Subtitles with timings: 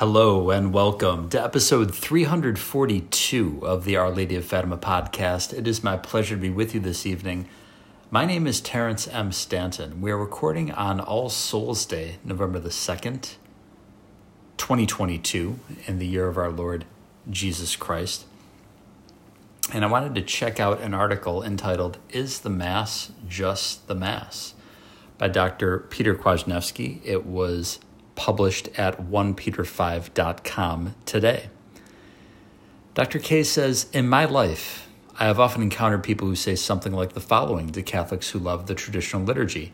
[0.00, 5.52] Hello and welcome to episode 342 of the Our Lady of Fatima podcast.
[5.52, 7.46] It is my pleasure to be with you this evening.
[8.10, 9.30] My name is Terrence M.
[9.30, 10.00] Stanton.
[10.00, 13.34] We are recording on All Souls Day, November the 2nd,
[14.56, 16.86] 2022, in the year of our Lord
[17.28, 18.24] Jesus Christ.
[19.70, 24.54] And I wanted to check out an article entitled, Is the Mass Just the Mass?
[25.18, 25.78] by Dr.
[25.78, 27.02] Peter Kwasniewski.
[27.04, 27.80] It was
[28.20, 31.48] published at 1peter5.com today.
[32.92, 33.18] Dr.
[33.18, 34.86] K says, In my life,
[35.18, 38.66] I have often encountered people who say something like the following to Catholics who love
[38.66, 39.72] the traditional liturgy,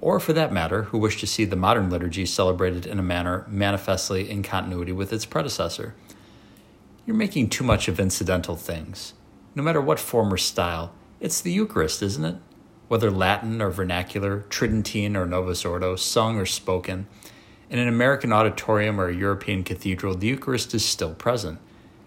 [0.00, 3.44] or for that matter, who wish to see the modern liturgy celebrated in a manner
[3.46, 5.94] manifestly in continuity with its predecessor.
[7.06, 9.14] You're making too much of incidental things.
[9.54, 12.38] No matter what form or style, it's the Eucharist, isn't it?
[12.88, 17.06] Whether Latin or vernacular, Tridentine or Novus Ordo, sung or spoken,
[17.74, 21.58] in an American auditorium or a European cathedral, the Eucharist is still present,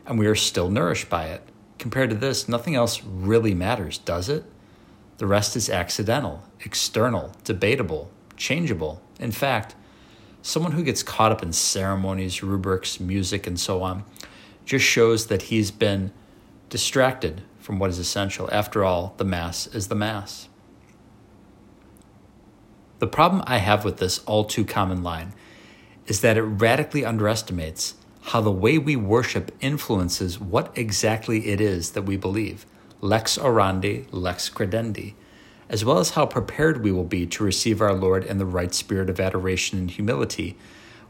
[0.06, 1.42] and we are still nourished by it.
[1.78, 4.46] Compared to this, nothing else really matters, does it?
[5.18, 9.02] The rest is accidental, external, debatable, changeable.
[9.20, 9.76] In fact,
[10.42, 14.06] someone who gets caught up in ceremonies, rubrics, music, and so on
[14.64, 16.14] just shows that he's been
[16.70, 18.48] distracted from what is essential.
[18.54, 20.48] After all, the Mass is the Mass.
[23.00, 25.34] The problem I have with this all too common line
[26.08, 31.92] is that it radically underestimates how the way we worship influences what exactly it is
[31.92, 32.66] that we believe,
[33.00, 35.14] lex orandi, lex credendi,
[35.70, 38.74] as well as how prepared we will be to receive our Lord in the right
[38.74, 40.58] spirit of adoration and humility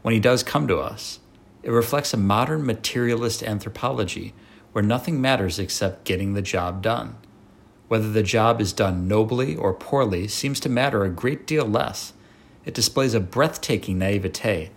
[0.02, 1.20] when He does come to us.
[1.62, 4.34] It reflects a modern materialist anthropology
[4.72, 7.16] where nothing matters except getting the job done.
[7.88, 12.12] Whether the job is done nobly or poorly seems to matter a great deal less.
[12.64, 14.70] It displays a breathtaking naivete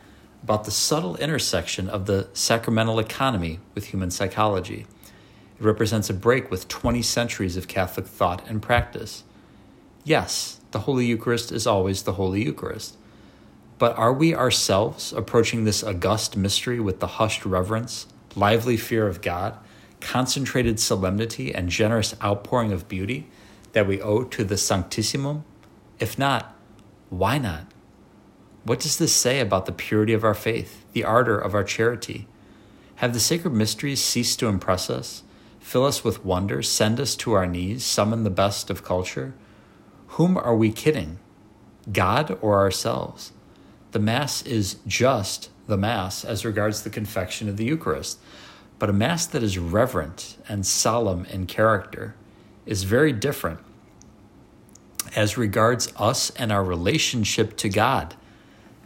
[0.43, 4.85] about the subtle intersection of the sacramental economy with human psychology.
[5.59, 9.23] It represents a break with 20 centuries of Catholic thought and practice.
[10.03, 12.97] Yes, the Holy Eucharist is always the Holy Eucharist.
[13.77, 19.21] But are we ourselves approaching this august mystery with the hushed reverence, lively fear of
[19.21, 19.57] God,
[19.99, 23.27] concentrated solemnity, and generous outpouring of beauty
[23.73, 25.43] that we owe to the Sanctissimum?
[25.99, 26.55] If not,
[27.09, 27.65] why not?
[28.63, 32.27] What does this say about the purity of our faith, the ardor of our charity?
[32.95, 35.23] Have the sacred mysteries ceased to impress us,
[35.59, 39.33] fill us with wonder, send us to our knees, summon the best of culture?
[40.09, 41.17] Whom are we kidding?
[41.91, 43.31] God or ourselves?
[43.93, 48.19] The Mass is just the Mass as regards the confection of the Eucharist,
[48.77, 52.15] but a Mass that is reverent and solemn in character
[52.67, 53.59] is very different
[55.15, 58.15] as regards us and our relationship to God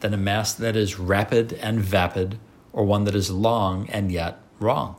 [0.06, 2.38] than a Mass that is rapid and vapid
[2.72, 4.96] or one that is long and yet wrong.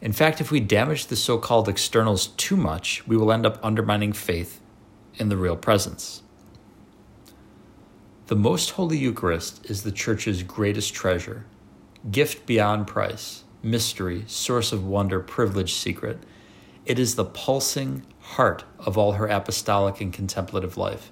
[0.00, 3.58] In fact, if we damage the so called externals too much, we will end up
[3.64, 4.60] undermining faith
[5.16, 6.22] in the real presence.
[8.28, 11.44] The Most Holy Eucharist is the Church's greatest treasure,
[12.12, 16.20] gift beyond price, mystery, source of wonder, privilege, secret.
[16.86, 21.10] It is the pulsing heart of all her apostolic and contemplative life.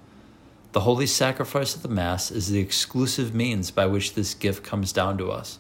[0.73, 4.93] The holy sacrifice of the Mass is the exclusive means by which this gift comes
[4.93, 5.59] down to us,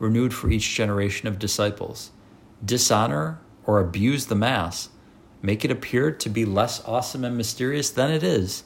[0.00, 2.10] renewed for each generation of disciples.
[2.64, 4.88] Dishonor or abuse the Mass,
[5.40, 8.64] make it appear to be less awesome and mysterious than it is,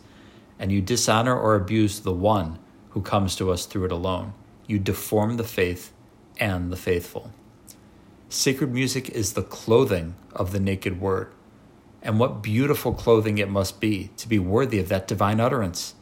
[0.58, 2.58] and you dishonor or abuse the one
[2.90, 4.32] who comes to us through it alone.
[4.66, 5.92] You deform the faith
[6.38, 7.30] and the faithful.
[8.30, 11.30] Sacred music is the clothing of the naked word.
[12.04, 15.94] And what beautiful clothing it must be to be worthy of that divine utterance.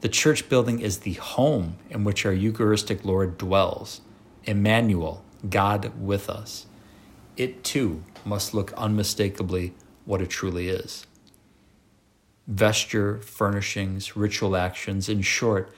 [0.00, 4.00] The church building is the home in which our Eucharistic Lord dwells.
[4.44, 6.64] Emmanuel, God with us.
[7.36, 9.74] It too must look unmistakably
[10.06, 11.06] what it truly is.
[12.46, 15.70] Vesture, furnishings, ritual actions, in short,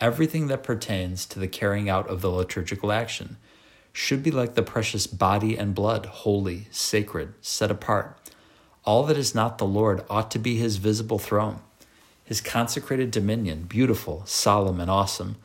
[0.00, 3.36] everything that pertains to the carrying out of the liturgical action
[3.92, 8.21] should be like the precious body and blood, holy, sacred, set apart
[8.84, 11.60] all that is not the Lord ought to be his visible throne,
[12.24, 15.36] his consecrated dominion, beautiful, solemn, and awesome,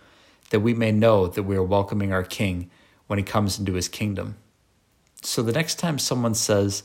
[0.50, 2.70] that we may know that we are welcoming our King
[3.08, 4.38] when he comes into his kingdom.
[5.22, 6.84] So the next time someone says,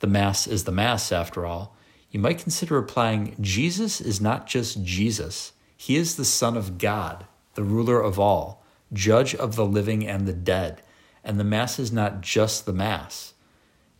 [0.00, 1.76] the Mass is the Mass after all,
[2.10, 7.26] you might consider replying, Jesus is not just Jesus, he is the Son of God,
[7.54, 10.82] the ruler of all, judge of the living and the dead,
[11.24, 13.31] and the Mass is not just the Mass.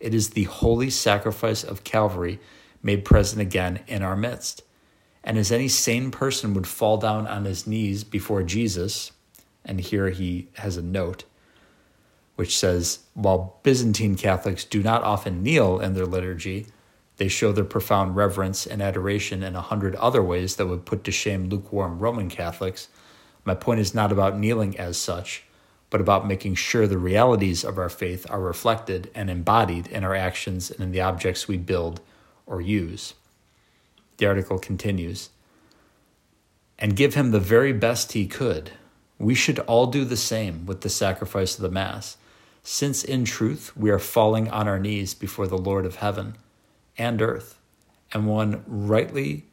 [0.03, 2.41] It is the holy sacrifice of Calvary
[2.83, 4.61] made present again in our midst.
[5.23, 9.13] And as any sane person would fall down on his knees before Jesus,
[9.63, 11.23] And here he has a note
[12.35, 16.65] which says While Byzantine Catholics do not often kneel in their liturgy,
[17.15, 21.05] they show their profound reverence and adoration in a hundred other ways that would put
[21.05, 22.89] to shame lukewarm Roman Catholics.
[23.45, 25.45] My point is not about kneeling as such,
[25.93, 30.15] but about making sure the realities of our faith are reflected and embodied in our
[30.15, 32.01] actions and in the objects we build
[32.47, 33.13] or use.
[34.17, 35.29] The article continues
[36.79, 38.71] and give him the very best he could.
[39.19, 42.17] We should all do the same with the sacrifice of the Mass,
[42.63, 46.33] since in truth we are falling on our knees before the Lord of heaven
[46.97, 47.59] and earth,
[48.11, 49.45] and one rightly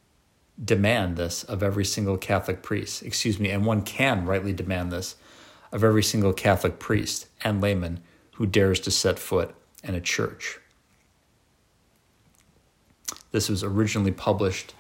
[0.65, 5.17] demand this of every single Catholic priest, excuse me, and one can rightly demand this
[5.73, 8.01] of every single Catholic priest and layman
[8.35, 10.59] who dares to set foot in a church.
[13.33, 14.75] This was originally published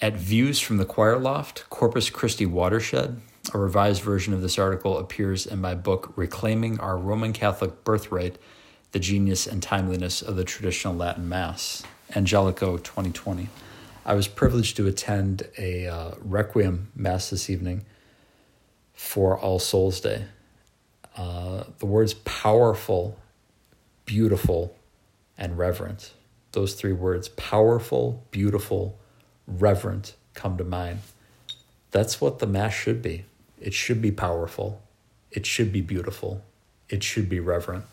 [0.00, 3.20] at Views from the Choir Loft, Corpus Christi Watershed.
[3.54, 8.36] A revised version of this article appears in my book, Reclaiming Our Roman Catholic Birthright
[8.92, 11.82] The Genius and Timeliness of the Traditional Latin Mass,
[12.14, 13.48] Angelico 2020.
[14.04, 17.84] I was privileged to attend a uh, Requiem Mass this evening
[19.00, 20.26] for All Souls Day.
[21.16, 23.18] Uh, the words powerful,
[24.04, 24.76] beautiful,
[25.38, 26.12] and reverent,
[26.52, 29.00] those three words, powerful, beautiful,
[29.48, 31.00] reverent, come to mind.
[31.90, 33.24] That's what the Mass should be.
[33.58, 34.82] It should be powerful.
[35.32, 36.44] It should be beautiful.
[36.88, 37.86] It should be reverent.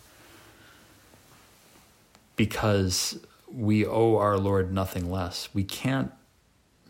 [2.35, 3.17] Because
[3.51, 5.49] we owe our Lord nothing less.
[5.53, 6.11] We can't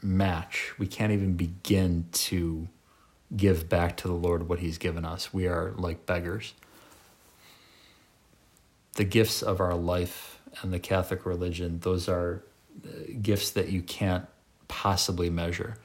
[0.01, 2.67] match, we can't even begin to
[3.35, 5.33] give back to the Lord what He's given us.
[5.33, 6.53] We are like beggars.
[8.95, 12.43] The gifts of our life and the Catholic religion, those are
[12.85, 12.89] uh,
[13.21, 14.25] gifts that you can't
[14.67, 15.75] possibly measure.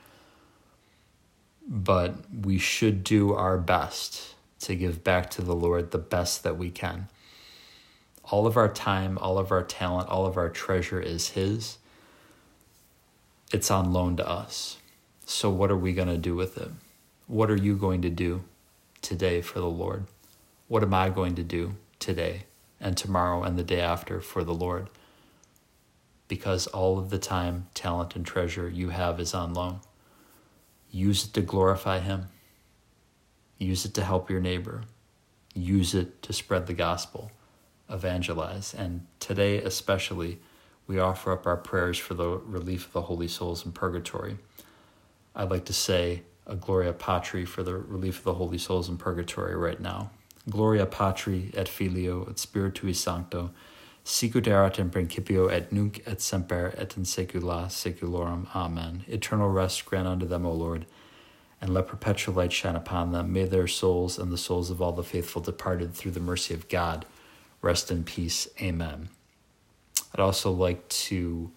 [1.66, 6.56] But we should do our best to give back to the Lord the best that
[6.56, 7.08] we can.
[8.24, 11.78] All of our time, all of our talent, all of our treasure is His.
[13.52, 14.78] It's on loan to us.
[15.26, 16.70] So, what are we going to do with it?
[17.26, 18.44] What are you going to do
[19.00, 20.06] today for the Lord?
[20.68, 22.44] What am I going to do today
[22.80, 24.90] and tomorrow and the day after for the Lord?
[26.26, 29.80] Because all of the time, talent, and treasure you have is on loan.
[30.90, 32.26] Use it to glorify Him,
[33.56, 34.82] use it to help your neighbor,
[35.54, 37.30] use it to spread the gospel,
[37.88, 38.74] evangelize.
[38.74, 40.38] And today, especially,
[40.86, 44.38] we offer up our prayers for the relief of the holy souls in purgatory.
[45.34, 48.96] I'd like to say, a Gloria Patri for the relief of the holy souls in
[48.96, 50.10] purgatory right now.
[50.50, 53.50] Gloria Patri et Filio et Spiritui Sancto,
[54.04, 58.48] sicut erat in principio et nunc et semper et in saecula saeculorum.
[58.54, 59.04] Amen.
[59.06, 60.86] Eternal rest grant unto them, O Lord,
[61.60, 63.32] and let perpetual light shine upon them.
[63.32, 66.68] May their souls and the souls of all the faithful departed through the mercy of
[66.68, 67.06] God
[67.60, 68.48] rest in peace.
[68.60, 69.10] Amen.
[70.12, 71.52] I'd also like to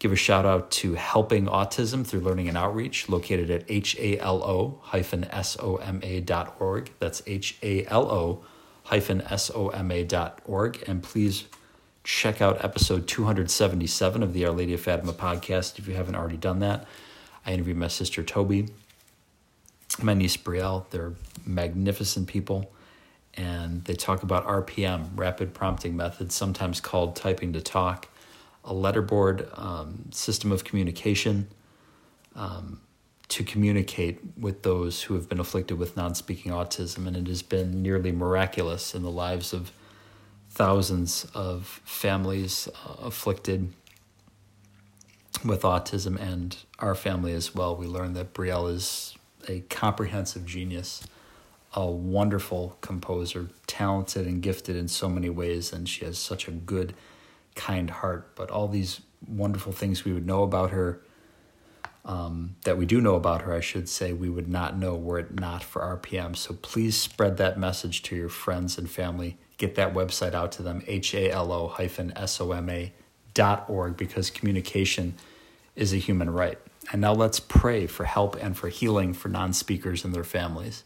[0.00, 4.80] give a shout out to Helping Autism through Learning and Outreach, located at halo
[5.42, 6.90] soma.org.
[6.98, 8.42] That's halo
[9.36, 10.84] soma.org.
[10.88, 11.44] And please
[12.02, 16.38] check out episode 277 of the Our Lady of Fatima podcast if you haven't already
[16.38, 16.86] done that.
[17.44, 18.68] I interviewed my sister Toby,
[20.02, 20.88] my niece Brielle.
[20.88, 21.12] They're
[21.44, 22.72] magnificent people.
[23.34, 28.08] And they talk about RPM, rapid prompting method, sometimes called typing to talk
[28.64, 31.48] a letterboard um, system of communication
[32.34, 32.80] um,
[33.28, 37.06] to communicate with those who have been afflicted with non speaking autism.
[37.06, 39.72] And it has been nearly miraculous in the lives of
[40.50, 43.72] thousands of families uh, afflicted
[45.44, 47.76] with autism and our family as well.
[47.76, 49.16] We learned that Brielle is
[49.48, 51.06] a comprehensive genius,
[51.72, 56.50] a wonderful composer, talented and gifted in so many ways, and she has such a
[56.50, 56.94] good
[57.60, 61.02] kind heart, but all these wonderful things we would know about her,
[62.06, 65.18] um, that we do know about her, I should say, we would not know were
[65.18, 66.34] it not for RPM.
[66.34, 69.36] So please spread that message to your friends and family.
[69.58, 72.94] Get that website out to them, halo hyphen S-O-M-A
[73.34, 75.14] dot org, because communication
[75.76, 76.58] is a human right.
[76.90, 80.84] And now let's pray for help and for healing for non speakers and their families.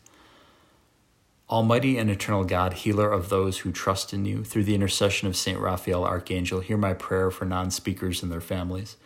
[1.55, 5.37] Almighty and eternal God, healer of those who trust in you, through the intercession of
[5.37, 5.57] St.
[5.57, 8.97] Raphael, Archangel, hear my prayer for non speakers and their families.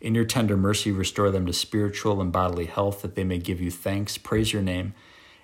[0.00, 3.60] In your tender mercy, restore them to spiritual and bodily health, that they may give
[3.60, 4.94] you thanks, praise your name,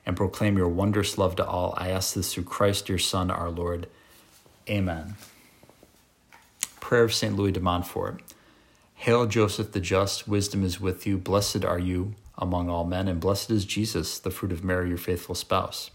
[0.07, 1.75] and proclaim your wondrous love to all.
[1.77, 3.89] I ask this through Christ, your Son, our Lord.
[4.71, 5.17] Amen.
[6.79, 7.35] Prayer of St.
[7.35, 8.23] Louis de Montfort.
[8.95, 11.19] Hail, Joseph the Just, wisdom is with you.
[11.19, 14.99] Blessed are you among all men, and blessed is Jesus, the fruit of Mary, your
[14.99, 15.91] faithful spouse.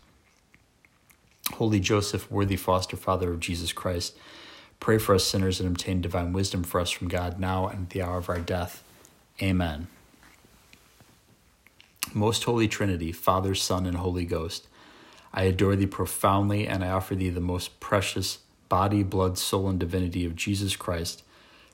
[1.54, 4.16] Holy Joseph, worthy foster father of Jesus Christ,
[4.80, 7.90] pray for us sinners and obtain divine wisdom for us from God now and at
[7.90, 8.84] the hour of our death.
[9.42, 9.88] Amen.
[12.14, 14.68] Most Holy Trinity, Father, Son, and Holy Ghost,
[15.34, 19.80] I adore thee profoundly, and I offer thee the most precious body, blood, soul, and
[19.80, 21.24] divinity of Jesus Christ,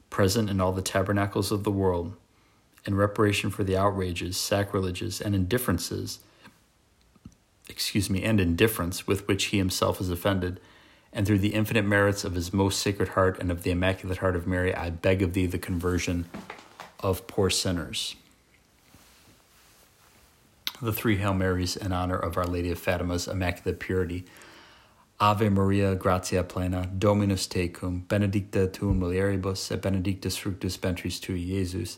[0.10, 2.15] present in all the tabernacles of the world,
[2.86, 6.20] in reparation for the outrages, sacrileges, and indifferences,
[7.69, 10.60] excuse me, and indifference with which he himself is offended,
[11.12, 14.36] and through the infinite merits of his most sacred heart and of the immaculate heart
[14.36, 16.25] of Mary, I beg of thee the conversion
[17.00, 18.15] of poor sinners
[20.81, 24.25] the three Hail Marys in honor of Our Lady of Fatima's Immaculate Purity.
[25.19, 31.98] Ave Maria, gratia plena, Dominus tecum, benedicta tu mulieribus, et benedictus fructus ventris tui, Iesus.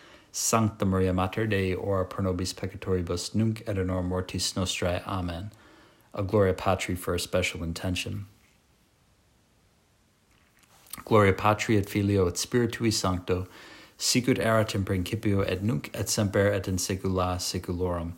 [0.31, 5.05] Sancta Maria Mater Dei, ora pro nobis peccatoribus, nunc et in hora mortis nostrae.
[5.05, 5.51] Amen.
[6.13, 8.25] A Gloria Patri for a special intention.
[11.03, 13.47] Gloria Patri et Filio et Spiritui Sancto,
[13.97, 18.13] sicut erat in principio et nunc et semper et in saecula saeculorum.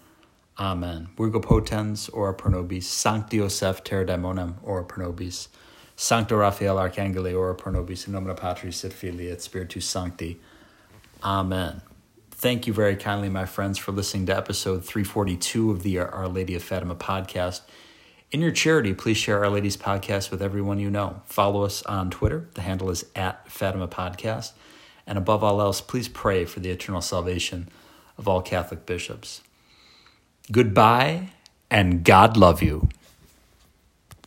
[0.60, 1.08] Amen.
[1.18, 2.86] Virgo potens, ora pro nobis.
[2.86, 5.48] Sancti Joseph, terror daemonum, ora pro nobis.
[5.96, 8.06] Sancto Raphael, archangele, ora pro nobis.
[8.06, 10.40] In nomine Patris et Filii et Spiritus Sancti.
[11.24, 11.82] Amen.
[12.44, 16.28] Thank you very kindly, my friends, for listening to episode 342 of the uh, Our
[16.28, 17.62] Lady of Fatima podcast.
[18.32, 21.22] In your charity, please share Our Lady's podcast with everyone you know.
[21.26, 22.50] Follow us on Twitter.
[22.56, 24.52] The handle is at Fatima Podcast.
[25.08, 27.70] And above all else, please pray for the eternal salvation
[28.18, 29.40] of all Catholic bishops.
[30.52, 31.30] Goodbye,
[31.72, 32.90] and God love you.